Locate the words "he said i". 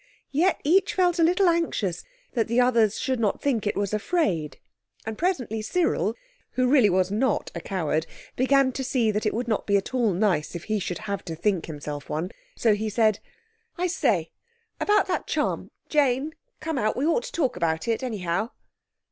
12.73-13.85